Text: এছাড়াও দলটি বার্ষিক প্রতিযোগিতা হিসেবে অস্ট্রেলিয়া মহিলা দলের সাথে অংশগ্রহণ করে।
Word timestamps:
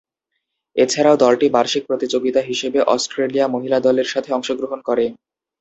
এছাড়াও 0.75 1.15
দলটি 1.17 1.47
বার্ষিক 1.49 1.83
প্রতিযোগিতা 1.87 2.41
হিসেবে 2.41 2.79
অস্ট্রেলিয়া 2.93 3.45
মহিলা 3.47 3.77
দলের 3.79 4.07
সাথে 4.13 4.29
অংশগ্রহণ 4.33 4.79
করে। 4.81 5.05